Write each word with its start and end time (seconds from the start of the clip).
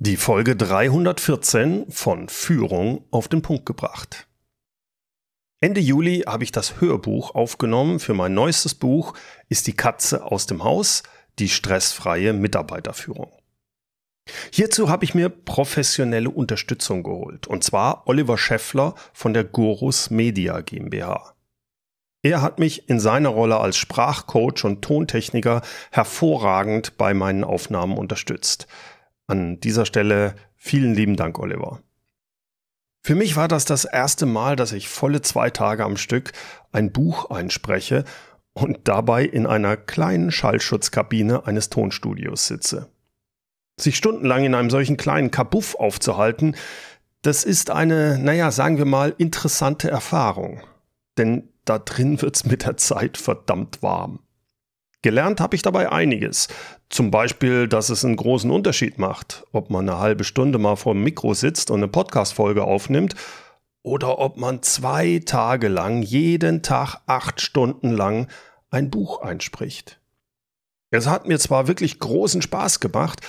Die 0.00 0.16
Folge 0.16 0.54
314 0.54 1.86
von 1.90 2.28
Führung 2.28 3.04
auf 3.10 3.26
den 3.26 3.42
Punkt 3.42 3.66
gebracht. 3.66 4.28
Ende 5.60 5.80
Juli 5.80 6.20
habe 6.24 6.44
ich 6.44 6.52
das 6.52 6.80
Hörbuch 6.80 7.34
aufgenommen 7.34 7.98
für 7.98 8.14
mein 8.14 8.32
neuestes 8.32 8.76
Buch 8.76 9.14
Ist 9.48 9.66
die 9.66 9.72
Katze 9.72 10.22
aus 10.22 10.46
dem 10.46 10.62
Haus? 10.62 11.02
Die 11.40 11.48
stressfreie 11.48 12.32
Mitarbeiterführung. 12.32 13.32
Hierzu 14.52 14.88
habe 14.88 15.04
ich 15.04 15.16
mir 15.16 15.30
professionelle 15.30 16.30
Unterstützung 16.30 17.02
geholt, 17.02 17.48
und 17.48 17.64
zwar 17.64 18.06
Oliver 18.06 18.38
Scheffler 18.38 18.94
von 19.12 19.34
der 19.34 19.42
Gurus 19.42 20.10
Media 20.10 20.60
GmbH. 20.60 21.34
Er 22.22 22.40
hat 22.40 22.60
mich 22.60 22.88
in 22.88 23.00
seiner 23.00 23.30
Rolle 23.30 23.58
als 23.58 23.76
Sprachcoach 23.76 24.62
und 24.62 24.80
Tontechniker 24.82 25.62
hervorragend 25.90 26.96
bei 26.98 27.14
meinen 27.14 27.42
Aufnahmen 27.42 27.98
unterstützt. 27.98 28.68
An 29.28 29.60
dieser 29.60 29.84
Stelle 29.84 30.34
vielen 30.56 30.94
lieben 30.94 31.14
Dank, 31.14 31.38
Oliver. 31.38 31.82
Für 33.02 33.14
mich 33.14 33.36
war 33.36 33.46
das 33.46 33.66
das 33.66 33.84
erste 33.84 34.24
Mal, 34.24 34.56
dass 34.56 34.72
ich 34.72 34.88
volle 34.88 35.20
zwei 35.20 35.50
Tage 35.50 35.84
am 35.84 35.98
Stück 35.98 36.32
ein 36.72 36.92
Buch 36.92 37.30
einspreche 37.30 38.04
und 38.54 38.88
dabei 38.88 39.24
in 39.24 39.46
einer 39.46 39.76
kleinen 39.76 40.30
Schallschutzkabine 40.30 41.46
eines 41.46 41.68
Tonstudios 41.68 42.46
sitze. 42.46 42.90
Sich 43.78 43.96
stundenlang 43.96 44.44
in 44.44 44.54
einem 44.54 44.70
solchen 44.70 44.96
kleinen 44.96 45.30
Kabuff 45.30 45.74
aufzuhalten, 45.76 46.56
das 47.22 47.44
ist 47.44 47.70
eine, 47.70 48.18
naja, 48.18 48.50
sagen 48.50 48.78
wir 48.78 48.86
mal, 48.86 49.14
interessante 49.18 49.90
Erfahrung. 49.90 50.62
Denn 51.18 51.50
da 51.66 51.78
drin 51.78 52.22
wird's 52.22 52.46
mit 52.46 52.64
der 52.64 52.78
Zeit 52.78 53.18
verdammt 53.18 53.82
warm. 53.82 54.20
Gelernt 55.02 55.40
habe 55.40 55.54
ich 55.54 55.62
dabei 55.62 55.92
einiges. 55.92 56.48
Zum 56.90 57.10
Beispiel, 57.10 57.68
dass 57.68 57.88
es 57.88 58.04
einen 58.04 58.16
großen 58.16 58.50
Unterschied 58.50 58.98
macht, 58.98 59.44
ob 59.52 59.70
man 59.70 59.88
eine 59.88 59.98
halbe 59.98 60.24
Stunde 60.24 60.58
mal 60.58 60.76
vor 60.76 60.94
dem 60.94 61.04
Mikro 61.04 61.34
sitzt 61.34 61.70
und 61.70 61.78
eine 61.78 61.88
Podcast-Folge 61.88 62.64
aufnimmt 62.64 63.14
oder 63.82 64.18
ob 64.18 64.36
man 64.36 64.62
zwei 64.62 65.22
Tage 65.24 65.68
lang, 65.68 66.02
jeden 66.02 66.62
Tag 66.62 67.00
acht 67.06 67.40
Stunden 67.40 67.90
lang 67.90 68.28
ein 68.70 68.90
Buch 68.90 69.22
einspricht. 69.22 70.00
Es 70.90 71.06
hat 71.06 71.28
mir 71.28 71.38
zwar 71.38 71.68
wirklich 71.68 71.98
großen 71.98 72.42
Spaß 72.42 72.80
gemacht, 72.80 73.20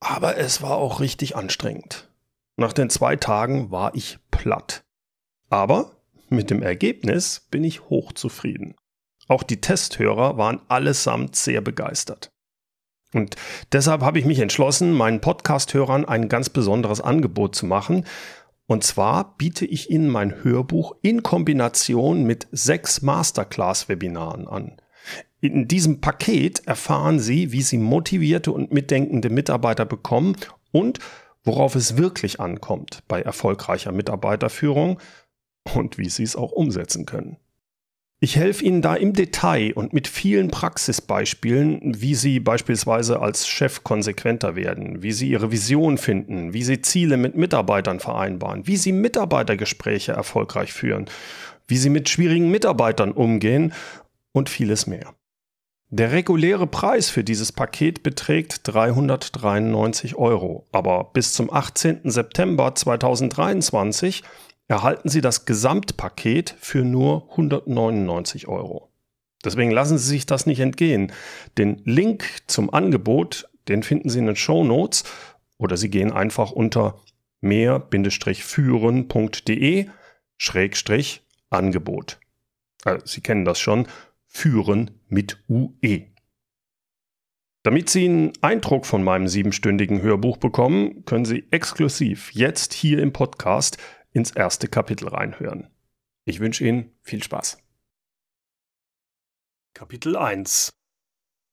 aber 0.00 0.38
es 0.38 0.62
war 0.62 0.76
auch 0.76 1.00
richtig 1.00 1.36
anstrengend. 1.36 2.08
Nach 2.56 2.72
den 2.72 2.88
zwei 2.90 3.16
Tagen 3.16 3.70
war 3.70 3.94
ich 3.94 4.18
platt. 4.30 4.82
Aber 5.50 5.96
mit 6.28 6.50
dem 6.50 6.62
Ergebnis 6.62 7.46
bin 7.50 7.64
ich 7.64 7.90
hochzufrieden. 7.90 8.76
Auch 9.28 9.42
die 9.42 9.60
Testhörer 9.60 10.36
waren 10.36 10.60
allesamt 10.68 11.36
sehr 11.36 11.60
begeistert. 11.60 12.30
Und 13.12 13.36
deshalb 13.72 14.02
habe 14.02 14.18
ich 14.18 14.24
mich 14.24 14.40
entschlossen, 14.40 14.92
meinen 14.92 15.20
Podcast-Hörern 15.20 16.04
ein 16.04 16.28
ganz 16.28 16.50
besonderes 16.50 17.00
Angebot 17.00 17.54
zu 17.54 17.66
machen. 17.66 18.04
Und 18.66 18.84
zwar 18.84 19.36
biete 19.36 19.64
ich 19.64 19.90
Ihnen 19.90 20.08
mein 20.08 20.42
Hörbuch 20.42 20.96
in 21.02 21.22
Kombination 21.22 22.24
mit 22.24 22.48
sechs 22.50 23.00
Masterclass-Webinaren 23.02 24.48
an. 24.48 24.76
In 25.40 25.68
diesem 25.68 26.00
Paket 26.00 26.66
erfahren 26.66 27.20
Sie, 27.20 27.52
wie 27.52 27.62
Sie 27.62 27.78
motivierte 27.78 28.50
und 28.50 28.72
mitdenkende 28.72 29.30
Mitarbeiter 29.30 29.84
bekommen 29.84 30.36
und 30.72 30.98
worauf 31.44 31.76
es 31.76 31.96
wirklich 31.96 32.40
ankommt 32.40 33.04
bei 33.06 33.22
erfolgreicher 33.22 33.92
Mitarbeiterführung 33.92 34.98
und 35.74 35.96
wie 35.96 36.08
Sie 36.08 36.24
es 36.24 36.34
auch 36.34 36.50
umsetzen 36.52 37.06
können. 37.06 37.36
Ich 38.26 38.34
helfe 38.34 38.64
Ihnen 38.64 38.82
da 38.82 38.96
im 38.96 39.12
Detail 39.12 39.72
und 39.74 39.92
mit 39.92 40.08
vielen 40.08 40.50
Praxisbeispielen, 40.50 42.02
wie 42.02 42.16
Sie 42.16 42.40
beispielsweise 42.40 43.20
als 43.20 43.46
Chef 43.46 43.84
konsequenter 43.84 44.56
werden, 44.56 45.00
wie 45.00 45.12
Sie 45.12 45.30
Ihre 45.30 45.52
Vision 45.52 45.96
finden, 45.96 46.52
wie 46.52 46.64
Sie 46.64 46.82
Ziele 46.82 47.18
mit 47.18 47.36
Mitarbeitern 47.36 48.00
vereinbaren, 48.00 48.66
wie 48.66 48.78
Sie 48.78 48.90
Mitarbeitergespräche 48.90 50.10
erfolgreich 50.10 50.72
führen, 50.72 51.04
wie 51.68 51.76
Sie 51.76 51.88
mit 51.88 52.08
schwierigen 52.08 52.50
Mitarbeitern 52.50 53.12
umgehen 53.12 53.72
und 54.32 54.48
vieles 54.48 54.88
mehr. 54.88 55.14
Der 55.90 56.10
reguläre 56.10 56.66
Preis 56.66 57.08
für 57.08 57.22
dieses 57.22 57.52
Paket 57.52 58.02
beträgt 58.02 58.62
393 58.64 60.16
Euro, 60.16 60.66
aber 60.72 61.10
bis 61.12 61.32
zum 61.32 61.52
18. 61.52 62.00
September 62.10 62.74
2023 62.74 64.24
erhalten 64.68 65.08
Sie 65.08 65.20
das 65.20 65.44
Gesamtpaket 65.44 66.54
für 66.58 66.84
nur 66.84 67.30
199 67.30 68.48
Euro. 68.48 68.92
Deswegen 69.44 69.70
lassen 69.70 69.98
Sie 69.98 70.08
sich 70.08 70.26
das 70.26 70.46
nicht 70.46 70.60
entgehen. 70.60 71.12
Den 71.56 71.82
Link 71.84 72.24
zum 72.46 72.72
Angebot, 72.72 73.48
den 73.68 73.82
finden 73.82 74.08
Sie 74.08 74.18
in 74.18 74.26
den 74.26 74.36
Show 74.36 74.64
Notes 74.64 75.04
oder 75.58 75.76
Sie 75.76 75.90
gehen 75.90 76.12
einfach 76.12 76.50
unter 76.50 76.98
mehr-führen.de 77.40 79.86
Schrägstrich 80.38 81.22
Angebot. 81.50 82.18
Also 82.84 83.06
Sie 83.06 83.20
kennen 83.20 83.44
das 83.44 83.60
schon, 83.60 83.86
führen 84.26 84.90
mit 85.08 85.42
UE. 85.48 86.06
Damit 87.62 87.90
Sie 87.90 88.04
einen 88.04 88.32
Eindruck 88.42 88.86
von 88.86 89.02
meinem 89.02 89.28
siebenstündigen 89.28 90.02
Hörbuch 90.02 90.36
bekommen, 90.36 91.04
können 91.04 91.24
Sie 91.24 91.46
exklusiv 91.50 92.30
jetzt 92.32 92.74
hier 92.74 93.00
im 93.00 93.12
Podcast 93.12 93.78
ins 94.16 94.30
erste 94.30 94.66
Kapitel 94.66 95.08
reinhören. 95.08 95.68
Ich 96.24 96.40
wünsche 96.40 96.66
Ihnen 96.66 96.90
viel 97.02 97.22
Spaß. 97.22 97.58
Kapitel 99.74 100.16
1 100.16 100.70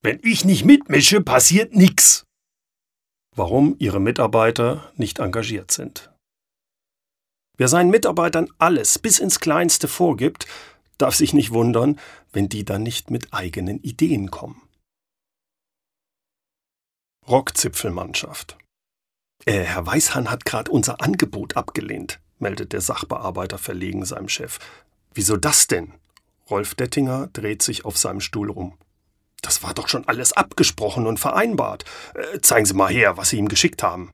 Wenn 0.02 0.20
ich 0.24 0.46
nicht 0.46 0.64
mitmische, 0.64 1.22
passiert 1.22 1.76
nichts. 1.76 2.24
Warum 3.36 3.76
Ihre 3.80 4.00
Mitarbeiter 4.00 4.94
nicht 4.96 5.20
engagiert 5.20 5.72
sind. 5.72 6.12
Wer 7.58 7.68
seinen 7.68 7.92
Mitarbeitern 7.92 8.48
alles 8.58 8.98
bis 8.98 9.20
ins 9.20 9.40
Kleinste 9.42 9.88
vorgibt, 9.88 10.48
darf 10.98 11.16
sich 11.16 11.34
nicht 11.34 11.52
wundern, 11.52 12.00
wenn 12.32 12.48
die 12.48 12.64
dann 12.64 12.84
nicht 12.84 13.12
mit 13.12 13.34
eigenen 13.34 13.80
Ideen 13.80 14.32
kommen. 14.32 14.62
Rockzipfelmannschaft. 17.28 18.58
Äh, 19.46 19.64
Herr 19.64 19.86
Weißhahn 19.86 20.32
hat 20.32 20.46
gerade 20.46 20.72
unser 20.72 21.02
Angebot 21.02 21.58
abgelehnt 21.58 22.23
meldet 22.40 22.74
der 22.74 22.82
Sachbearbeiter 22.82 23.58
verlegen 23.58 24.06
seinem 24.06 24.30
Chef. 24.30 24.60
Wieso 25.14 25.38
das 25.38 25.68
denn? 25.68 25.94
Rolf 26.50 26.76
Dettinger 26.76 27.28
dreht 27.34 27.62
sich 27.62 27.86
auf 27.86 27.98
seinem 27.98 28.20
Stuhl 28.20 28.50
um. 28.50 28.78
Das 29.42 29.62
war 29.64 29.74
doch 29.74 29.88
schon 29.88 30.08
alles 30.08 30.34
abgesprochen 30.34 31.06
und 31.06 31.20
vereinbart. 31.20 31.86
Äh, 32.16 32.40
zeigen 32.42 32.66
Sie 32.66 32.74
mal 32.74 32.92
her, 32.92 33.18
was 33.18 33.30
Sie 33.30 33.38
ihm 33.38 33.50
geschickt 33.50 33.84
haben. 33.84 34.12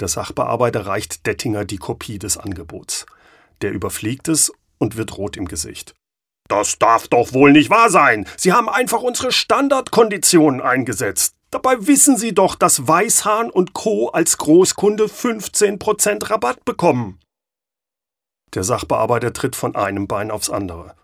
Der 0.00 0.08
Sachbearbeiter 0.08 0.86
reicht 0.86 1.26
Dettinger 1.26 1.64
die 1.64 1.78
Kopie 1.78 2.18
des 2.18 2.36
Angebots. 2.36 3.06
Der 3.62 3.70
überfliegt 3.70 4.28
es 4.28 4.52
und 4.78 4.96
wird 4.96 5.16
rot 5.16 5.36
im 5.36 5.46
Gesicht. 5.46 5.94
Das 6.48 6.78
darf 6.78 7.08
doch 7.08 7.32
wohl 7.32 7.52
nicht 7.52 7.70
wahr 7.70 7.90
sein. 7.90 8.26
Sie 8.36 8.52
haben 8.52 8.68
einfach 8.68 9.00
unsere 9.02 9.32
Standardkonditionen 9.32 10.60
eingesetzt. 10.60 11.34
Dabei 11.54 11.86
wissen 11.86 12.16
Sie 12.16 12.34
doch, 12.34 12.56
dass 12.56 12.88
Weißhahn 12.88 13.48
und 13.48 13.74
Co. 13.74 14.08
als 14.08 14.38
Großkunde 14.38 15.04
15% 15.04 16.28
Rabatt 16.28 16.64
bekommen. 16.64 17.20
Der 18.54 18.64
Sachbearbeiter 18.64 19.32
tritt 19.32 19.54
von 19.54 19.76
einem 19.76 20.08
Bein 20.08 20.32
aufs 20.32 20.50
andere. 20.50 20.96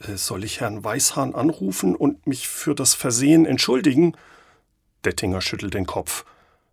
Äh, 0.00 0.16
soll 0.16 0.42
ich 0.42 0.58
Herrn 0.58 0.82
Weißhahn 0.82 1.36
anrufen 1.36 1.94
und 1.94 2.26
mich 2.26 2.48
für 2.48 2.74
das 2.74 2.94
Versehen 2.94 3.46
entschuldigen? 3.46 4.16
Dettinger 5.04 5.40
schüttelt 5.40 5.74
den 5.74 5.86
Kopf. 5.86 6.24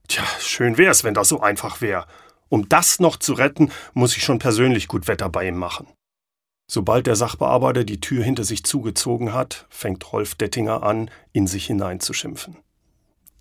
Tja, 0.08 0.24
schön 0.40 0.80
wär's, 0.80 1.04
wenn 1.04 1.14
das 1.14 1.30
so 1.30 1.42
einfach 1.42 1.80
wär. 1.80 2.08
Um 2.50 2.70
das 2.70 3.00
noch 3.00 3.18
zu 3.18 3.34
retten, 3.34 3.72
muss 3.94 4.18
ich 4.18 4.24
schon 4.24 4.40
persönlich 4.40 4.88
gut 4.88 5.08
Wetter 5.08 5.30
bei 5.30 5.48
ihm 5.48 5.58
machen. 5.58 5.86
Sobald 6.68 7.06
der 7.06 7.16
Sachbearbeiter 7.16 7.84
die 7.84 8.02
Tür 8.02 8.24
hinter 8.24 8.46
sich 8.46 8.64
zugezogen 8.64 9.32
hat, 9.32 9.68
fängt 9.70 10.12
Rolf 10.12 10.34
Dettinger 10.34 10.82
an, 10.82 11.12
in 11.34 11.46
sich 11.46 11.68
hineinzuschimpfen. 11.68 12.58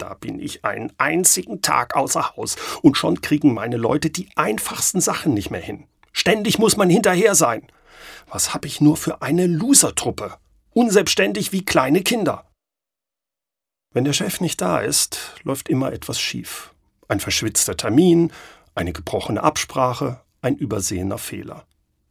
Da 0.01 0.15
bin 0.15 0.41
ich 0.41 0.65
einen 0.65 0.91
einzigen 0.97 1.61
Tag 1.61 1.95
außer 1.95 2.35
Haus 2.35 2.57
und 2.81 2.97
schon 2.97 3.21
kriegen 3.21 3.53
meine 3.53 3.77
Leute 3.77 4.09
die 4.09 4.31
einfachsten 4.35 5.03
Sachen 5.03 5.35
nicht 5.35 5.51
mehr 5.51 5.61
hin. 5.61 5.85
Ständig 6.13 6.59
muss 6.59 6.79
man 6.79 6.89
hinterher 6.89 7.35
sein. 7.35 7.67
Was 8.27 8.55
hab 8.55 8.65
ich 8.65 8.81
nur 8.81 8.97
für 8.97 9.21
eine 9.21 9.47
Losertruppe? 9.47 10.39
Unselbstständig 10.73 11.53
wie 11.53 11.67
kleine 11.67 12.03
Kinder. 12.03 12.51
Wenn 13.93 14.05
der 14.05 14.15
Chef 14.15 14.41
nicht 14.41 14.63
da 14.63 14.79
ist, 14.79 15.35
läuft 15.43 15.69
immer 15.69 15.93
etwas 15.93 16.19
schief. 16.19 16.73
Ein 17.09 17.21
verschwitzter 17.21 17.77
Termin, 17.77 18.33
eine 18.75 18.95
gebrochene 18.95 19.43
Absprache, 19.43 20.23
ein 20.41 20.57
übersehener 20.57 21.19
Fehler. 21.19 21.67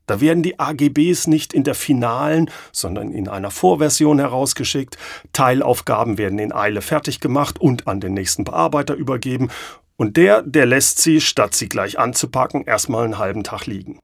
Da 0.10 0.22
werden 0.22 0.42
die 0.42 0.60
AGBs 0.60 1.28
nicht 1.28 1.54
in 1.54 1.64
der 1.64 1.76
finalen, 1.76 2.50
sondern 2.72 3.12
in 3.12 3.28
einer 3.28 3.52
Vorversion 3.52 4.18
herausgeschickt, 4.18 4.98
Teilaufgaben 5.34 6.18
werden 6.18 6.40
in 6.40 6.52
Eile 6.52 6.82
fertig 6.82 7.20
gemacht 7.20 7.62
und 7.62 7.88
an 7.88 8.00
den 8.00 8.16
nächsten 8.16 8.44
Bearbeiter 8.44 8.96
übergeben 8.96 9.50
und 9.98 10.18
der, 10.18 10.42
der 10.42 10.66
lässt 10.66 11.00
sie, 11.00 11.22
statt 11.22 11.54
sie 11.54 11.70
gleich 11.70 12.00
anzupacken, 12.00 12.64
erstmal 12.64 13.06
einen 13.06 13.20
halben 13.20 13.44
Tag 13.44 13.68
liegen. 13.68 14.00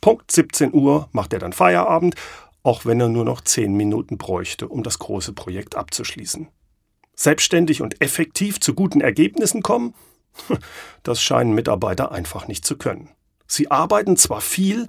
Punkt 0.00 0.30
17 0.30 0.72
Uhr 0.72 1.10
macht 1.12 1.34
er 1.34 1.40
dann 1.40 1.52
Feierabend, 1.52 2.14
auch 2.62 2.86
wenn 2.86 2.98
er 2.98 3.08
nur 3.10 3.26
noch 3.26 3.42
10 3.42 3.74
Minuten 3.74 4.16
bräuchte, 4.16 4.66
um 4.66 4.82
das 4.82 4.98
große 4.98 5.34
Projekt 5.34 5.76
abzuschließen. 5.76 6.48
Selbstständig 7.14 7.82
und 7.82 8.00
effektiv 8.00 8.60
zu 8.60 8.72
guten 8.72 9.02
Ergebnissen 9.02 9.60
kommen? 9.62 9.92
Das 11.02 11.20
scheinen 11.22 11.54
Mitarbeiter 11.54 12.12
einfach 12.12 12.46
nicht 12.46 12.64
zu 12.64 12.78
können. 12.78 13.10
Sie 13.46 13.70
arbeiten 13.70 14.16
zwar 14.16 14.40
viel, 14.40 14.86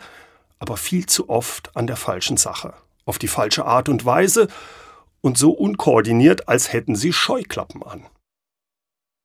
aber 0.62 0.78
viel 0.78 1.08
zu 1.08 1.28
oft 1.28 1.76
an 1.76 1.88
der 1.88 1.96
falschen 1.98 2.38
Sache, 2.38 2.76
auf 3.06 3.18
die 3.18 3.28
falsche 3.28 3.66
Art 3.66 3.90
und 3.90 4.06
Weise 4.06 4.48
und 5.20 5.36
so 5.36 5.52
unkoordiniert, 5.52 6.48
als 6.48 6.72
hätten 6.72 6.96
sie 6.96 7.12
Scheuklappen 7.12 7.82
an. 7.82 8.06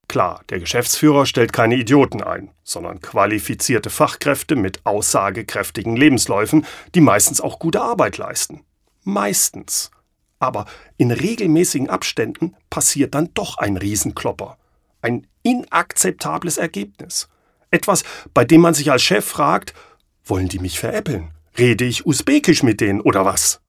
Klar, 0.07 0.41
der 0.49 0.59
Geschäftsführer 0.59 1.27
stellt 1.27 1.53
keine 1.53 1.75
Idioten 1.75 2.23
ein, 2.23 2.49
sondern 2.63 3.01
qualifizierte 3.01 3.91
Fachkräfte 3.91 4.55
mit 4.55 4.83
aussagekräftigen 4.83 5.95
Lebensläufen, 5.95 6.65
die 6.95 7.01
meistens 7.01 7.39
auch 7.39 7.59
gute 7.59 7.81
Arbeit 7.81 8.17
leisten. 8.17 8.65
Meistens. 9.03 9.91
Aber 10.39 10.65
in 10.97 11.11
regelmäßigen 11.11 11.89
Abständen 11.89 12.55
passiert 12.71 13.13
dann 13.13 13.29
doch 13.35 13.59
ein 13.59 13.77
Riesenklopper. 13.77 14.57
Ein 15.01 15.27
inakzeptables 15.43 16.57
Ergebnis. 16.57 17.29
Etwas, 17.69 18.03
bei 18.33 18.43
dem 18.43 18.61
man 18.61 18.73
sich 18.73 18.91
als 18.91 19.03
Chef 19.03 19.25
fragt, 19.25 19.75
wollen 20.29 20.47
die 20.47 20.59
mich 20.59 20.79
veräppeln? 20.79 21.31
Rede 21.57 21.85
ich 21.85 22.05
Usbekisch 22.05 22.63
mit 22.63 22.81
denen 22.81 23.01
oder 23.01 23.25
was? 23.25 23.61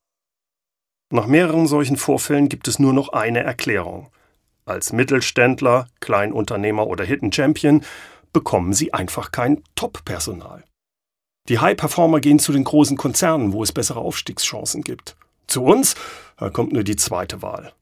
Nach 1.11 1.27
mehreren 1.27 1.67
solchen 1.67 1.97
Vorfällen 1.97 2.49
gibt 2.49 2.69
es 2.69 2.79
nur 2.79 2.93
noch 2.93 3.11
eine 3.11 3.41
Erklärung. 3.41 4.11
Als 4.67 4.93
Mittelständler, 4.93 5.89
Kleinunternehmer 6.01 6.87
oder 6.87 7.05
Hidden 7.05 7.33
Champion 7.33 7.83
bekommen 8.33 8.75
sie 8.75 8.93
einfach 8.93 9.33
kein 9.33 9.63
Top-Personal. 9.75 10.65
Die 11.49 11.59
High-Performer 11.59 12.21
gehen 12.21 12.39
zu 12.39 12.53
den 12.53 12.65
großen 12.65 12.99
Konzernen, 12.99 13.55
wo 13.55 13.63
es 13.63 13.73
bessere 13.73 14.01
Aufstiegschancen 14.01 14.83
gibt. 14.83 15.17
Zu 15.47 15.65
uns 15.65 15.95
da 16.39 16.51
kommt 16.51 16.73
nur 16.73 16.85
die 16.85 16.97
zweite 16.97 17.43
Wahl. 17.43 17.73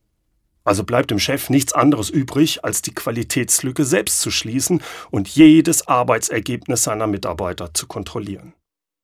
Also 0.65 0.83
bleibt 0.83 1.11
dem 1.11 1.21
Chef 1.21 1.51
nichts 1.51 1.73
anderes 1.75 2.11
übrig, 2.11 2.65
als 2.65 2.83
die 2.83 2.95
Qualitätslücke 2.95 3.85
selbst 3.85 4.21
zu 4.21 4.31
schließen 4.31 4.83
und 5.11 5.29
jedes 5.29 5.87
Arbeitsergebnis 5.87 6.83
seiner 6.83 7.07
Mitarbeiter 7.07 7.73
zu 7.73 7.87
kontrollieren. 7.87 8.55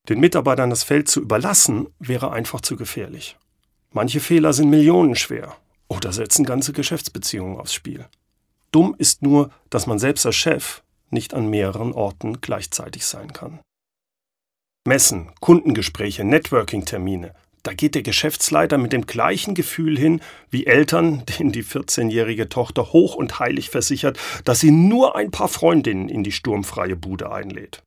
Den 0.09 0.21
Mitarbeitern 0.21 0.71
das 0.71 0.83
Feld 0.83 1.09
zu 1.09 1.21
überlassen, 1.21 1.87
wäre 1.99 2.33
einfach 2.33 2.61
zu 2.61 2.77
gefährlich. 2.77 3.37
Manche 3.93 4.21
Fehler 4.21 4.53
sind 4.53 4.71
millionenschwer 4.71 5.57
oder 5.89 6.13
setzen 6.13 6.45
ganze 6.45 6.73
Geschäftsbeziehungen 6.73 7.59
aufs 7.59 7.75
Spiel. 7.75 8.07
Dumm 8.73 8.95
ist 8.99 9.23
nur, 9.23 9.51
dass 9.71 9.87
man 9.87 9.99
selbst 9.99 10.27
als 10.27 10.37
Chef 10.37 10.83
nicht 11.11 11.35
an 11.35 11.49
mehreren 11.49 11.93
Orten 11.93 12.41
gleichzeitig 12.41 13.05
sein 13.05 13.33
kann. 13.33 13.61
Messen, 14.85 15.31
Kundengespräche, 15.41 16.25
Networking-Termine, 16.25 17.35
da 17.63 17.73
geht 17.75 17.95
der 17.95 18.03
Geschäftsleiter 18.03 18.79
mit 18.79 18.93
dem 18.93 19.07
gleichen 19.07 19.55
Gefühl 19.55 19.97
hin 19.97 20.21
wie 20.51 20.67
Eltern, 20.67 21.25
denen 21.27 21.53
die 21.53 21.63
14-jährige 21.63 22.49
Tochter 22.49 22.93
hoch 22.93 23.15
und 23.15 23.39
heilig 23.39 23.71
versichert, 23.71 24.19
dass 24.45 24.59
sie 24.59 24.73
nur 24.73 25.15
ein 25.15 25.31
paar 25.31 25.49
Freundinnen 25.49 26.09
in 26.09 26.25
die 26.25 26.33
sturmfreie 26.33 26.97
Bude 26.97 27.31
einlädt. 27.31 27.83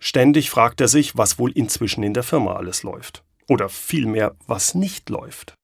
Ständig 0.00 0.50
fragt 0.50 0.80
er 0.80 0.88
sich, 0.88 1.16
was 1.16 1.38
wohl 1.38 1.52
inzwischen 1.52 2.02
in 2.02 2.14
der 2.14 2.22
Firma 2.22 2.54
alles 2.54 2.82
läuft. 2.82 3.22
Oder 3.48 3.68
vielmehr, 3.68 4.36
was 4.46 4.74
nicht 4.74 5.08
läuft. 5.10 5.54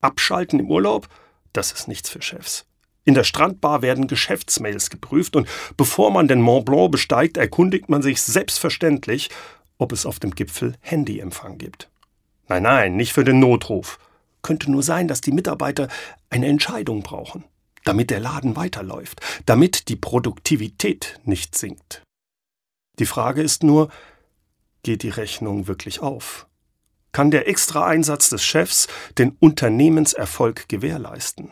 Abschalten 0.00 0.58
im 0.58 0.70
Urlaub? 0.70 1.08
Das 1.52 1.72
ist 1.72 1.88
nichts 1.88 2.08
für 2.08 2.22
Chefs. 2.22 2.66
In 3.04 3.14
der 3.14 3.24
Strandbar 3.24 3.82
werden 3.82 4.06
Geschäftsmails 4.06 4.90
geprüft 4.90 5.34
und 5.34 5.48
bevor 5.76 6.10
man 6.10 6.28
den 6.28 6.40
Mont 6.40 6.66
Blanc 6.66 6.92
besteigt, 6.92 7.36
erkundigt 7.36 7.88
man 7.88 8.02
sich 8.02 8.20
selbstverständlich, 8.20 9.30
ob 9.78 9.92
es 9.92 10.04
auf 10.04 10.20
dem 10.20 10.32
Gipfel 10.32 10.74
Handyempfang 10.80 11.58
gibt. 11.58 11.88
Nein, 12.48 12.64
nein, 12.64 12.96
nicht 12.96 13.12
für 13.12 13.24
den 13.24 13.40
Notruf. 13.40 13.98
Könnte 14.42 14.70
nur 14.70 14.82
sein, 14.82 15.08
dass 15.08 15.20
die 15.20 15.32
Mitarbeiter 15.32 15.88
eine 16.28 16.46
Entscheidung 16.46 17.02
brauchen, 17.02 17.44
damit 17.84 18.10
der 18.10 18.20
Laden 18.20 18.56
weiterläuft, 18.56 19.20
damit 19.46 19.88
die 19.88 19.96
Produktivität 19.96 21.18
nicht 21.24 21.56
sinkt. 21.56 22.02
Die 23.00 23.06
Frage 23.06 23.40
ist 23.40 23.62
nur, 23.62 23.88
geht 24.82 25.02
die 25.02 25.08
Rechnung 25.08 25.66
wirklich 25.66 26.00
auf? 26.00 26.46
Kann 27.12 27.30
der 27.30 27.48
extra 27.48 27.86
Einsatz 27.86 28.28
des 28.28 28.44
Chefs 28.44 28.88
den 29.16 29.36
Unternehmenserfolg 29.40 30.68
gewährleisten? 30.68 31.50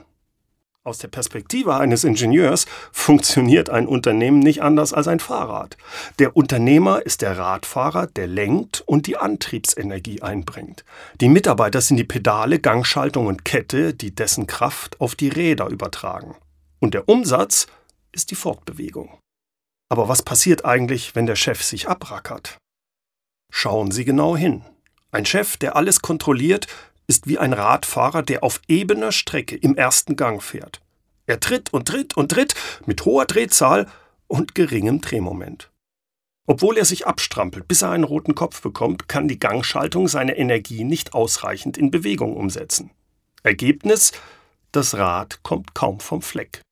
Aus 0.84 0.98
der 0.98 1.08
Perspektive 1.08 1.74
eines 1.74 2.04
Ingenieurs 2.04 2.66
funktioniert 2.92 3.70
ein 3.70 3.86
Unternehmen 3.86 4.40
nicht 4.40 4.62
anders 4.62 4.92
als 4.92 5.08
ein 5.08 5.20
Fahrrad. 5.20 5.78
Der 6.18 6.36
Unternehmer 6.36 7.04
ist 7.06 7.22
der 7.22 7.38
Radfahrer, 7.38 8.08
der 8.08 8.26
lenkt 8.26 8.82
und 8.82 9.06
die 9.06 9.16
Antriebsenergie 9.16 10.20
einbringt. 10.20 10.84
Die 11.22 11.30
Mitarbeiter 11.30 11.80
sind 11.80 11.96
die 11.96 12.04
Pedale, 12.04 12.58
Gangschaltung 12.58 13.26
und 13.26 13.46
Kette, 13.46 13.94
die 13.94 14.14
dessen 14.14 14.46
Kraft 14.46 15.00
auf 15.00 15.14
die 15.14 15.28
Räder 15.28 15.68
übertragen. 15.68 16.36
Und 16.78 16.92
der 16.92 17.08
Umsatz 17.08 17.68
ist 18.12 18.30
die 18.30 18.36
Fortbewegung. 18.36 19.18
Aber 19.88 20.08
was 20.08 20.22
passiert 20.22 20.64
eigentlich, 20.64 21.14
wenn 21.14 21.26
der 21.26 21.36
Chef 21.36 21.62
sich 21.62 21.88
abrackert? 21.88 22.58
Schauen 23.50 23.90
Sie 23.90 24.04
genau 24.04 24.36
hin. 24.36 24.64
Ein 25.10 25.24
Chef, 25.24 25.56
der 25.56 25.76
alles 25.76 26.02
kontrolliert, 26.02 26.66
ist 27.06 27.26
wie 27.26 27.38
ein 27.38 27.54
Radfahrer, 27.54 28.22
der 28.22 28.44
auf 28.44 28.60
ebener 28.68 29.12
Strecke 29.12 29.56
im 29.56 29.74
ersten 29.74 30.16
Gang 30.16 30.42
fährt. 30.42 30.82
Er 31.26 31.40
tritt 31.40 31.72
und 31.72 31.88
tritt 31.88 32.16
und 32.16 32.30
tritt 32.30 32.54
mit 32.84 33.04
hoher 33.04 33.24
Drehzahl 33.24 33.86
und 34.26 34.54
geringem 34.54 35.00
Drehmoment. 35.00 35.70
Obwohl 36.46 36.78
er 36.78 36.84
sich 36.84 37.06
abstrampelt, 37.06 37.68
bis 37.68 37.82
er 37.82 37.90
einen 37.90 38.04
roten 38.04 38.34
Kopf 38.34 38.62
bekommt, 38.62 39.08
kann 39.08 39.28
die 39.28 39.38
Gangschaltung 39.38 40.08
seine 40.08 40.36
Energie 40.36 40.84
nicht 40.84 41.12
ausreichend 41.12 41.76
in 41.76 41.90
Bewegung 41.90 42.36
umsetzen. 42.36 42.90
Ergebnis: 43.42 44.12
Das 44.72 44.94
Rad 44.94 45.42
kommt 45.42 45.74
kaum 45.74 46.00
vom 46.00 46.22
Fleck. 46.22 46.62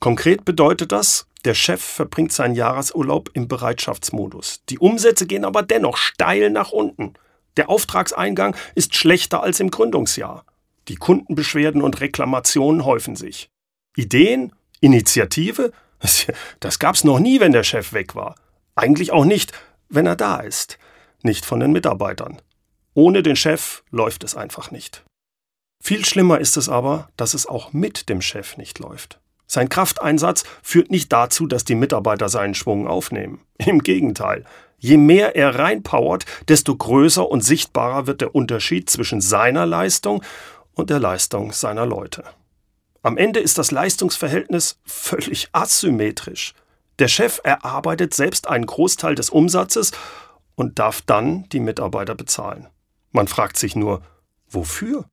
Konkret 0.00 0.46
bedeutet 0.46 0.92
das, 0.92 1.26
der 1.44 1.54
Chef 1.54 1.82
verbringt 1.82 2.32
seinen 2.32 2.54
Jahresurlaub 2.54 3.30
im 3.34 3.48
Bereitschaftsmodus. 3.48 4.62
Die 4.68 4.78
Umsätze 4.78 5.26
gehen 5.26 5.44
aber 5.44 5.62
dennoch 5.62 5.96
steil 5.96 6.50
nach 6.50 6.72
unten. 6.72 7.14
Der 7.56 7.68
Auftragseingang 7.68 8.56
ist 8.74 8.94
schlechter 8.94 9.42
als 9.42 9.60
im 9.60 9.70
Gründungsjahr. 9.70 10.44
Die 10.88 10.96
Kundenbeschwerden 10.96 11.82
und 11.82 12.00
Reklamationen 12.00 12.84
häufen 12.84 13.16
sich. 13.16 13.50
Ideen? 13.96 14.52
Initiative? 14.80 15.72
Das 16.60 16.78
gab's 16.78 17.04
noch 17.04 17.18
nie, 17.18 17.40
wenn 17.40 17.52
der 17.52 17.62
Chef 17.62 17.92
weg 17.92 18.14
war. 18.14 18.34
Eigentlich 18.74 19.12
auch 19.12 19.26
nicht, 19.26 19.52
wenn 19.90 20.06
er 20.06 20.16
da 20.16 20.40
ist. 20.40 20.78
Nicht 21.22 21.44
von 21.44 21.60
den 21.60 21.72
Mitarbeitern. 21.72 22.40
Ohne 22.94 23.22
den 23.22 23.36
Chef 23.36 23.82
läuft 23.90 24.24
es 24.24 24.34
einfach 24.34 24.70
nicht. 24.70 25.04
Viel 25.82 26.04
schlimmer 26.04 26.40
ist 26.40 26.56
es 26.56 26.68
aber, 26.68 27.10
dass 27.16 27.34
es 27.34 27.46
auch 27.46 27.72
mit 27.72 28.08
dem 28.08 28.22
Chef 28.22 28.56
nicht 28.56 28.78
läuft. 28.78 29.20
Sein 29.52 29.68
Krafteinsatz 29.68 30.44
führt 30.62 30.92
nicht 30.92 31.12
dazu, 31.12 31.48
dass 31.48 31.64
die 31.64 31.74
Mitarbeiter 31.74 32.28
seinen 32.28 32.54
Schwung 32.54 32.86
aufnehmen. 32.86 33.40
Im 33.58 33.80
Gegenteil. 33.80 34.44
Je 34.78 34.96
mehr 34.96 35.34
er 35.34 35.58
reinpowert, 35.58 36.24
desto 36.46 36.76
größer 36.76 37.28
und 37.28 37.40
sichtbarer 37.40 38.06
wird 38.06 38.20
der 38.20 38.36
Unterschied 38.36 38.88
zwischen 38.88 39.20
seiner 39.20 39.66
Leistung 39.66 40.22
und 40.74 40.88
der 40.88 41.00
Leistung 41.00 41.50
seiner 41.50 41.84
Leute. 41.84 42.22
Am 43.02 43.16
Ende 43.16 43.40
ist 43.40 43.58
das 43.58 43.72
Leistungsverhältnis 43.72 44.78
völlig 44.84 45.48
asymmetrisch. 45.50 46.54
Der 47.00 47.08
Chef 47.08 47.40
erarbeitet 47.42 48.14
selbst 48.14 48.46
einen 48.46 48.66
Großteil 48.66 49.16
des 49.16 49.30
Umsatzes 49.30 49.90
und 50.54 50.78
darf 50.78 51.02
dann 51.02 51.48
die 51.48 51.58
Mitarbeiter 51.58 52.14
bezahlen. 52.14 52.68
Man 53.10 53.26
fragt 53.26 53.56
sich 53.56 53.74
nur, 53.74 54.02
wofür? 54.48 55.06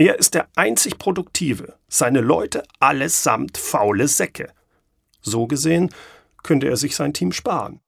Er 0.00 0.18
ist 0.18 0.32
der 0.32 0.48
einzig 0.56 0.96
Produktive, 0.96 1.78
seine 1.86 2.22
Leute 2.22 2.62
allesamt 2.78 3.58
faule 3.58 4.08
Säcke. 4.08 4.50
So 5.20 5.46
gesehen 5.46 5.94
könnte 6.42 6.68
er 6.68 6.78
sich 6.78 6.96
sein 6.96 7.12
Team 7.12 7.32
sparen. 7.32 7.82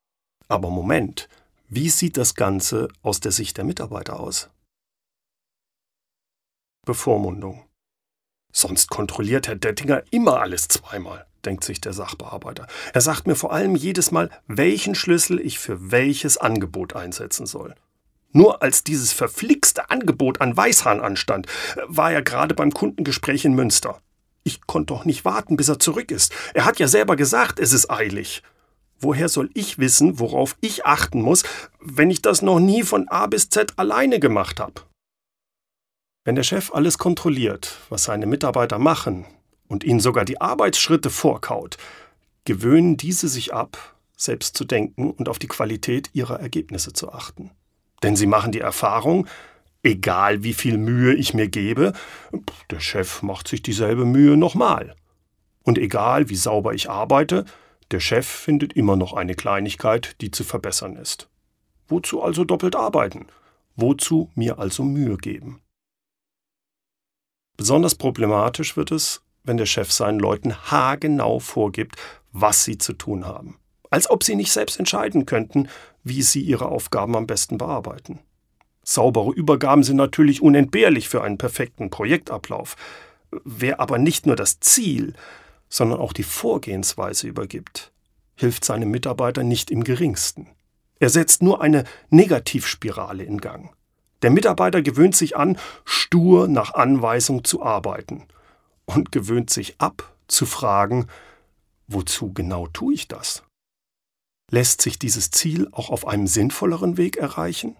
Aber 0.47 0.69
Moment, 0.69 1.31
wie 1.71 1.88
sieht 1.88 2.19
das 2.19 2.35
Ganze 2.35 2.88
aus 3.00 3.21
der 3.21 3.33
Sicht 3.33 3.57
der 3.57 3.64
Mitarbeiter 3.64 4.21
aus? 4.21 4.50
Bevormundung. 6.85 7.64
Sonst 8.52 8.88
kontrolliert 8.90 9.49
Herr 9.49 9.57
Dettinger 9.57 10.02
immer 10.11 10.42
alles 10.42 10.69
zweimal, 10.69 11.25
denkt 11.47 11.64
sich 11.64 11.81
der 11.81 11.95
Sachbearbeiter. 11.95 12.66
Er 12.92 13.00
sagt 13.00 13.26
mir 13.26 13.37
vor 13.37 13.54
allem 13.54 13.75
jedes 13.75 14.11
Mal, 14.11 14.28
welchen 14.47 14.95
Schlüssel 14.95 15.40
ich 15.40 15.59
für 15.59 15.90
welches 15.90 16.37
Angebot 16.37 16.95
einsetzen 16.95 17.47
soll. 17.47 17.75
Nur 18.33 18.62
als 18.62 18.83
dieses 18.83 19.12
verflixte 19.12 19.91
Angebot 19.91 20.41
an 20.41 20.57
Weißhahn 20.57 21.01
anstand, 21.01 21.47
war 21.87 22.12
er 22.12 22.23
gerade 22.23 22.55
beim 22.55 22.73
Kundengespräch 22.73 23.45
in 23.45 23.55
Münster. 23.55 24.01
Ich 24.45 24.67
konnte 24.67 24.95
doch 24.95 25.05
nicht 25.05 25.25
warten, 25.25 25.57
bis 25.57 25.69
er 25.69 25.79
zurück 25.79 26.11
ist. 26.11 26.33
Er 26.55 26.65
hat 26.65 26.79
ja 26.79 26.89
selber 26.89 27.17
gesagt, 27.17 27.61
es 27.61 27.73
ist 27.73 27.91
eilig. 27.91 28.43
Woher 28.99 29.29
soll 29.29 29.51
ich 29.55 29.79
wissen, 29.79 30.19
worauf 30.19 30.57
ich 30.61 30.87
achten 30.87 31.23
muss, 31.23 31.43
wenn 31.81 32.11
ich 32.11 32.23
das 32.23 32.43
noch 32.43 32.61
nie 32.61 32.83
von 32.83 33.09
A 33.09 33.27
bis 33.27 33.51
Z 33.51 33.79
alleine 33.79 34.21
gemacht 34.21 34.61
habe? 34.61 34.83
Wenn 36.25 36.37
der 36.37 36.45
Chef 36.45 36.73
alles 36.73 36.99
kontrolliert, 36.99 37.79
was 37.89 38.05
seine 38.05 38.27
Mitarbeiter 38.27 38.79
machen 38.79 39.27
und 39.67 39.83
ihnen 39.83 39.99
sogar 39.99 40.25
die 40.25 40.41
Arbeitsschritte 40.41 41.11
vorkaut, 41.11 41.79
gewöhnen 42.45 42.97
diese 42.97 43.29
sich 43.29 43.53
ab, 43.53 43.97
selbst 44.17 44.57
zu 44.57 44.65
denken 44.65 45.11
und 45.11 45.29
auf 45.29 45.41
die 45.41 45.49
Qualität 45.49 46.11
ihrer 46.12 46.39
Ergebnisse 46.39 46.93
zu 46.93 47.12
achten. 47.12 47.51
Denn 48.02 48.16
sie 48.16 48.26
machen 48.26 48.52
die 48.52 48.61
Erfahrung, 48.61 49.26
egal 49.82 50.42
wie 50.42 50.54
viel 50.54 50.78
Mühe 50.78 51.14
ich 51.14 51.35
mir 51.35 51.49
gebe, 51.49 51.92
der 52.71 52.80
Chef 52.80 53.23
macht 53.23 53.49
sich 53.49 53.62
dieselbe 53.62 54.04
Mühe 54.04 54.37
nochmal. 54.37 54.94
Und 55.62 55.78
egal 55.78 56.28
wie 56.28 56.37
sauber 56.37 56.75
ich 56.75 56.90
arbeite, 56.90 57.44
Der 57.92 58.00
Chef 58.00 58.26
findet 58.26 58.73
immer 58.73 58.97
noch 58.97 59.12
eine 59.12 59.35
Kleinigkeit, 59.35 60.16
die 60.23 60.30
zu 60.30 60.44
verbessern 60.44 60.97
ist. 60.97 61.28
Wozu 61.88 62.23
also 62.23 62.42
doppelt 62.44 62.75
arbeiten? 62.75 63.26
Wozu 63.76 64.30
mir 64.35 64.59
also 64.59 64.82
Mühe 64.82 65.18
geben? 65.18 65.61
Besonders 67.59 67.94
problematisch 67.94 68.78
wird 68.78 68.92
es, 68.92 69.23
wenn 69.44 69.59
der 69.59 69.66
Chef 69.66 69.92
seinen 69.92 70.18
Leuten 70.18 70.54
haargenau 70.71 71.38
vorgibt, 71.38 71.97
was 72.32 72.64
sie 72.64 72.78
zu 72.78 72.94
tun 72.94 73.26
haben. 73.26 73.59
Als 73.93 74.09
ob 74.09 74.25
sie 74.25 74.37
nicht 74.37 74.51
selbst 74.51 74.79
entscheiden 74.79 75.27
könnten, 75.27 75.69
wie 76.03 76.23
sie 76.23 76.41
ihre 76.41 76.67
Aufgaben 76.67 77.15
am 77.15 77.27
besten 77.27 77.59
bearbeiten. 77.59 78.21
Saubere 78.83 79.33
Übergaben 79.33 79.83
sind 79.83 79.97
natürlich 79.97 80.41
unentbehrlich 80.41 81.11
für 81.11 81.23
einen 81.23 81.37
perfekten 81.37 81.91
Projektablauf. 81.91 82.77
Wer 83.45 83.81
aber 83.81 83.99
nicht 83.99 84.25
nur 84.25 84.35
das 84.35 84.61
Ziel, 84.61 85.13
sondern 85.69 86.01
auch 86.01 86.15
die 86.15 86.23
Vorgehensweise 86.23 87.29
übergibt, 87.29 87.93
hilft 88.35 88.65
seinem 88.65 88.91
Mitarbeiter 88.91 89.43
nicht 89.43 89.71
im 89.71 89.85
geringsten. 89.85 90.47
Er 90.99 91.11
setzt 91.11 91.43
nur 91.43 91.61
eine 91.61 91.85
Negativspirale 92.09 93.25
in 93.25 93.43
Gang. 93.43 93.77
Der 94.23 94.31
Mitarbeiter 94.31 94.81
gewöhnt 94.81 95.17
sich 95.17 95.37
an, 95.37 95.59
stur 95.85 96.49
nach 96.49 96.73
Anweisung 96.73 97.45
zu 97.45 97.63
arbeiten 97.63 98.25
und 98.87 99.13
gewöhnt 99.13 99.51
sich 99.51 99.79
ab, 99.83 100.15
zu 100.29 100.47
fragen, 100.47 101.09
wozu 101.89 102.33
genau 102.33 102.69
tue 102.69 102.95
ich 102.95 103.07
das? 103.07 103.43
Lässt 104.54 104.82
sich 104.82 104.99
dieses 104.99 105.30
Ziel 105.30 105.66
auch 105.73 105.88
auf 105.88 106.06
einem 106.06 106.26
sinnvolleren 106.26 106.99
Weg 106.99 107.16
erreichen? 107.16 107.75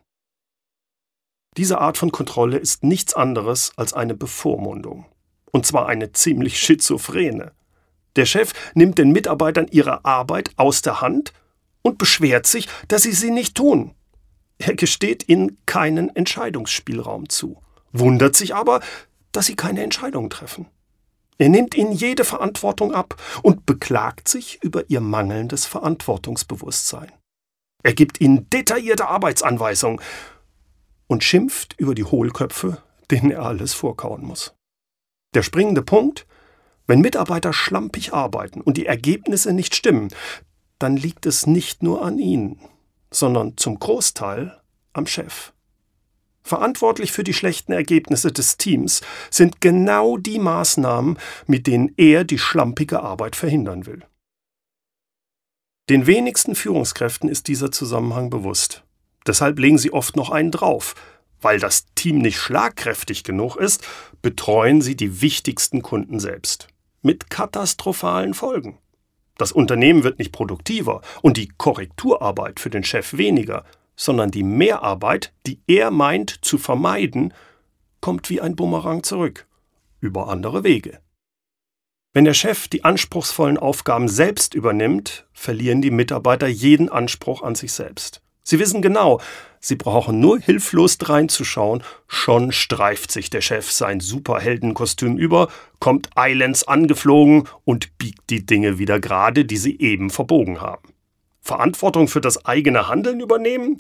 Diese 1.59 1.83
Art 1.83 1.99
von 1.99 2.13
Kontrolle 2.13 2.57
ist 2.57 2.83
nichts 2.83 3.13
anderes 3.13 3.73
als 3.77 3.93
eine 3.93 4.15
Bevormundung. 4.15 5.05
Und 5.51 5.67
zwar 5.67 5.87
eine 5.87 6.13
ziemlich 6.13 6.59
schizophrene. 6.59 7.53
Der 8.17 8.25
Chef 8.25 8.55
nimmt 8.73 8.97
den 8.97 9.13
Mitarbeitern 9.13 9.67
ihre 9.71 10.07
Arbeit 10.07 10.53
aus 10.57 10.81
der 10.81 11.03
Hand 11.03 11.35
und 11.83 11.99
beschwert 11.99 12.47
sich, 12.47 12.69
dass 12.89 13.03
sie 13.03 13.13
sie 13.13 13.31
nicht 13.31 13.55
tun. 13.55 13.95
Er 14.57 14.75
gesteht 14.75 15.29
ihnen 15.29 15.59
keinen 15.67 16.09
Entscheidungsspielraum 16.17 17.29
zu, 17.29 17.61
wundert 17.93 18.35
sich 18.35 18.55
aber, 18.55 18.81
dass 19.33 19.45
sie 19.45 19.57
keine 19.57 19.83
Entscheidungen 19.83 20.31
treffen. 20.31 20.69
Er 21.39 21.49
nimmt 21.49 21.75
ihnen 21.75 21.93
jede 21.93 22.25
Verantwortung 22.25 22.95
ab 22.95 23.21
und 23.43 23.67
beklagt 23.67 24.29
sich 24.29 24.63
über 24.63 24.89
ihr 24.89 25.01
mangelndes 25.01 25.67
Verantwortungsbewusstsein. 25.67 27.11
Er 27.83 27.95
gibt 27.95 28.21
ihnen 28.21 28.49
detaillierte 28.51 29.09
Arbeitsanweisungen 29.09 30.01
und 31.09 31.25
schimpft 31.25 31.75
über 31.79 31.95
die 31.95 32.05
Hohlköpfe, 32.05 32.83
denen 33.11 33.31
er 33.31 33.43
alles 33.43 33.75
vorkauen 33.75 34.25
muss. 34.25 34.55
Der 35.35 35.43
springende 35.43 35.83
Punkt, 35.83 36.27
wenn 36.87 37.01
Mitarbeiter 37.01 37.53
schlampig 37.53 38.13
arbeiten 38.13 38.61
und 38.61 38.77
die 38.77 38.87
Ergebnisse 38.87 39.53
nicht 39.53 39.75
stimmen, 39.75 40.09
dann 40.79 40.97
liegt 40.97 41.27
es 41.27 41.47
nicht 41.47 41.83
nur 41.83 42.05
an 42.05 42.19
ihnen, 42.19 42.61
sondern 43.11 43.57
zum 43.57 43.79
Großteil 43.79 44.61
am 44.93 45.07
Chef. 45.07 45.53
Verantwortlich 46.43 47.13
für 47.13 47.25
die 47.25 47.35
schlechten 47.35 47.73
Ergebnisse 47.73 48.33
des 48.33 48.57
Teams 48.57 49.01
sind 49.31 49.61
genau 49.61 50.17
die 50.17 50.39
Maßnahmen, 50.39 51.19
mit 51.47 51.67
denen 51.67 51.93
er 51.97 52.25
die 52.25 52.39
schlampige 52.39 53.01
Arbeit 53.01 53.37
verhindern 53.37 53.87
will. 53.87 54.03
Den 55.89 56.07
wenigsten 56.07 56.55
Führungskräften 56.55 57.29
ist 57.29 57.49
dieser 57.49 57.71
Zusammenhang 57.71 58.31
bewusst. 58.31 58.85
Deshalb 59.27 59.59
legen 59.59 59.79
sie 59.79 59.93
oft 59.93 60.17
noch 60.17 60.31
einen 60.31 60.51
drauf. 60.51 60.95
Weil 61.41 61.59
das 61.59 61.87
Team 61.97 62.19
nicht 62.19 62.39
schlagkräftig 62.39 63.25
genug 63.25 63.57
ist, 63.57 63.85
betreuen 64.23 64.81
sie 64.81 64.95
die 64.95 65.21
wichtigsten 65.23 65.83
Kunden 65.83 66.21
selbst. 66.21 66.69
Mit 67.03 67.31
katastrophalen 67.31 68.33
Folgen. 68.33 68.79
Das 69.39 69.51
Unternehmen 69.51 70.05
wird 70.05 70.21
nicht 70.21 70.31
produktiver 70.31 71.01
und 71.21 71.37
die 71.37 71.49
Korrekturarbeit 71.49 72.61
für 72.61 72.71
den 72.71 72.85
Chef 72.85 73.15
weniger, 73.15 73.65
sondern 73.97 74.31
die 74.31 74.43
Mehrarbeit, 74.43 75.33
die 75.47 75.61
er 75.67 75.91
meint 75.91 76.45
zu 76.45 76.59
vermeiden, 76.59 77.33
kommt 78.01 78.31
wie 78.31 78.41
ein 78.41 78.57
Bumerang 78.57 79.03
zurück, 79.03 79.47
über 80.01 80.29
andere 80.29 80.65
Wege. 80.65 81.01
Wenn 82.15 82.25
der 82.25 82.35
Chef 82.35 82.69
die 82.69 82.85
anspruchsvollen 82.85 83.57
Aufgaben 83.57 84.09
selbst 84.09 84.55
übernimmt, 84.55 85.27
verlieren 85.33 85.81
die 85.81 85.91
Mitarbeiter 85.91 86.47
jeden 86.47 86.91
Anspruch 86.91 87.43
an 87.43 87.55
sich 87.55 87.73
selbst. 87.73 88.21
Sie 88.43 88.59
wissen 88.59 88.83
genau, 88.83 89.21
sie 89.61 89.77
brauchen 89.77 90.21
nur 90.21 90.39
hilflos 90.39 90.99
reinzuschauen, 91.01 91.83
schon 92.09 92.53
streift 92.53 93.13
sich 93.13 93.31
der 93.31 93.41
Chef 93.41 93.71
sein 93.71 94.01
Superheldenkostüm 94.01 95.17
über, 95.17 95.49
kommt 95.79 96.11
eilends 96.17 96.67
angeflogen 96.67 97.49
und 97.65 97.97
biegt 97.99 98.29
die 98.31 98.45
Dinge 98.45 98.79
wieder 98.79 99.01
gerade, 99.01 99.45
die 99.45 99.57
sie 99.57 99.79
eben 99.79 100.11
verbogen 100.11 100.61
haben. 100.61 100.92
Verantwortung 101.43 102.09
für 102.09 102.21
das 102.21 102.47
eigene 102.47 102.89
Handeln 102.89 103.21
übernehmen? 103.21 103.77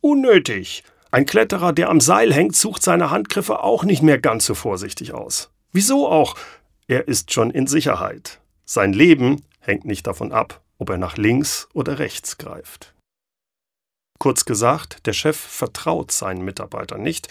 Unnötig. 0.00 0.84
Ein 1.10 1.26
Kletterer, 1.26 1.72
der 1.72 1.88
am 1.90 2.00
Seil 2.00 2.32
hängt, 2.32 2.54
sucht 2.54 2.82
seine 2.82 3.10
Handgriffe 3.10 3.60
auch 3.62 3.84
nicht 3.84 4.02
mehr 4.02 4.18
ganz 4.18 4.46
so 4.46 4.54
vorsichtig 4.54 5.12
aus. 5.12 5.50
Wieso 5.72 6.08
auch? 6.08 6.36
Er 6.86 7.08
ist 7.08 7.32
schon 7.32 7.50
in 7.50 7.66
Sicherheit. 7.66 8.40
Sein 8.64 8.92
Leben 8.92 9.42
hängt 9.58 9.84
nicht 9.84 10.06
davon 10.06 10.32
ab, 10.32 10.60
ob 10.78 10.90
er 10.90 10.98
nach 10.98 11.16
links 11.16 11.68
oder 11.72 11.98
rechts 11.98 12.38
greift. 12.38 12.94
Kurz 14.20 14.44
gesagt, 14.44 15.06
der 15.06 15.12
Chef 15.12 15.36
vertraut 15.36 16.12
seinen 16.12 16.44
Mitarbeitern 16.44 17.02
nicht 17.02 17.28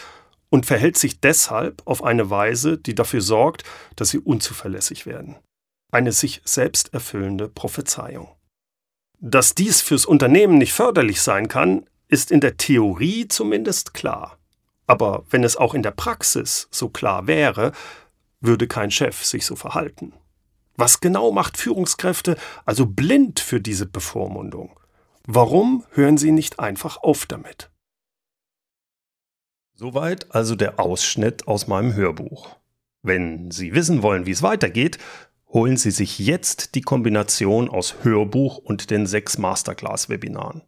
und 0.49 0.65
verhält 0.65 0.97
sich 0.97 1.21
deshalb 1.21 1.81
auf 1.85 2.03
eine 2.03 2.29
Weise, 2.29 2.77
die 2.77 2.95
dafür 2.95 3.21
sorgt, 3.21 3.63
dass 3.95 4.09
sie 4.09 4.19
unzuverlässig 4.19 5.05
werden. 5.05 5.37
Eine 5.91 6.11
sich 6.11 6.41
selbst 6.43 6.93
erfüllende 6.93 7.47
Prophezeiung. 7.47 8.29
Dass 9.21 9.53
dies 9.53 9.81
fürs 9.81 10.05
Unternehmen 10.05 10.57
nicht 10.57 10.73
förderlich 10.73 11.21
sein 11.21 11.49
kann, 11.49 11.85
ist 12.07 12.31
in 12.31 12.39
der 12.39 12.55
Theorie 12.57 13.27
zumindest 13.27 13.93
klar. 13.93 14.37
Aber 14.87 15.25
wenn 15.29 15.43
es 15.43 15.57
auch 15.57 15.73
in 15.73 15.83
der 15.83 15.91
Praxis 15.91 16.67
so 16.71 16.89
klar 16.89 17.27
wäre, 17.27 17.73
würde 18.39 18.67
kein 18.67 18.91
Chef 18.91 19.23
sich 19.23 19.45
so 19.45 19.55
verhalten. 19.55 20.13
Was 20.75 21.01
genau 21.01 21.31
macht 21.31 21.57
Führungskräfte 21.57 22.37
also 22.65 22.85
blind 22.85 23.41
für 23.41 23.59
diese 23.59 23.85
Bevormundung? 23.85 24.79
Warum 25.27 25.85
hören 25.91 26.17
sie 26.17 26.31
nicht 26.31 26.59
einfach 26.59 26.97
auf 26.97 27.25
damit? 27.25 27.69
Soweit 29.75 30.33
also 30.33 30.55
der 30.55 30.79
Ausschnitt 30.79 31.47
aus 31.47 31.67
meinem 31.67 31.93
Hörbuch. 31.93 32.55
Wenn 33.01 33.51
Sie 33.51 33.73
wissen 33.73 34.01
wollen, 34.01 34.25
wie 34.25 34.31
es 34.31 34.41
weitergeht, 34.41 34.97
holen 35.51 35.77
Sie 35.77 35.91
sich 35.91 36.19
jetzt 36.19 36.75
die 36.75 36.81
Kombination 36.81 37.69
aus 37.69 38.03
Hörbuch 38.03 38.57
und 38.57 38.91
den 38.91 39.05
sechs 39.05 39.37
Masterclass-Webinaren. 39.37 40.63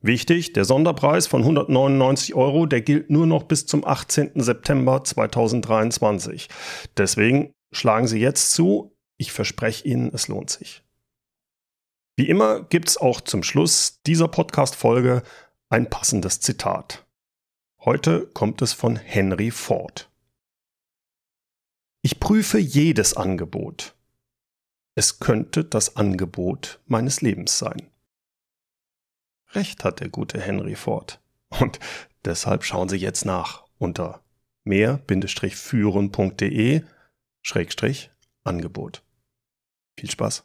Wichtig, 0.00 0.52
der 0.52 0.64
Sonderpreis 0.66 1.26
von 1.26 1.40
199 1.42 2.34
Euro, 2.34 2.66
der 2.66 2.82
gilt 2.82 3.08
nur 3.10 3.26
noch 3.26 3.44
bis 3.44 3.64
zum 3.66 3.86
18. 3.86 4.32
September 4.34 5.02
2023. 5.02 6.48
Deswegen 6.96 7.52
schlagen 7.72 8.06
Sie 8.06 8.20
jetzt 8.20 8.52
zu, 8.52 8.94
ich 9.16 9.32
verspreche 9.32 9.88
Ihnen, 9.88 10.10
es 10.12 10.28
lohnt 10.28 10.50
sich. 10.50 10.84
Wie 12.16 12.28
immer 12.28 12.62
gibt 12.64 12.90
es 12.90 12.96
auch 12.96 13.20
zum 13.22 13.42
Schluss 13.42 14.00
dieser 14.06 14.28
Podcast-Folge 14.28 15.24
ein 15.68 15.90
passendes 15.90 16.40
Zitat. 16.40 17.04
Heute 17.80 18.26
kommt 18.28 18.62
es 18.62 18.72
von 18.72 18.96
Henry 18.96 19.50
Ford. 19.50 20.10
Ich 22.02 22.20
prüfe 22.20 22.58
jedes 22.58 23.16
Angebot. 23.16 23.96
Es 24.94 25.18
könnte 25.20 25.64
das 25.64 25.96
Angebot 25.96 26.80
meines 26.86 27.20
Lebens 27.20 27.58
sein. 27.58 27.90
Recht 29.50 29.84
hat 29.84 30.00
der 30.00 30.08
gute 30.08 30.40
Henry 30.40 30.76
Ford. 30.76 31.20
Und 31.48 31.78
deshalb 32.24 32.64
schauen 32.64 32.88
Sie 32.88 32.96
jetzt 32.96 33.24
nach 33.24 33.64
unter 33.78 34.24
mehr-führen.de 34.64 36.82
Angebot. 38.44 39.02
Viel 39.98 40.10
Spaß! 40.10 40.44